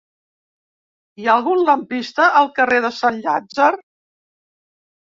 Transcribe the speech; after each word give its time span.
Hi 1.23 1.27
ha 1.29 1.35
algun 1.41 1.61
lampista 1.69 2.27
al 2.41 2.51
carrer 2.59 2.83
de 2.89 2.93
Sant 3.03 3.23
Llàtzer? 3.29 3.71